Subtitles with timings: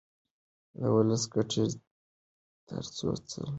[0.79, 1.63] د ولس ګټې
[2.67, 3.49] تر هر څه لوړې دي.